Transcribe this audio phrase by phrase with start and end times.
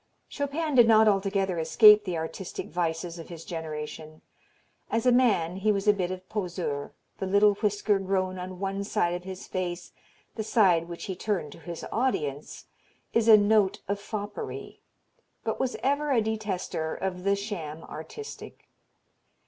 [0.27, 4.23] Chopin did not altogether escape the artistic vices of his generation.
[4.89, 8.83] As a man he was a bit of poseur the little whisker grown on one
[8.83, 9.91] side of his face,
[10.33, 12.65] the side which he turned to his audience,
[13.13, 14.79] is a note of foppery
[15.43, 18.69] but was ever a detester of the sham artistic.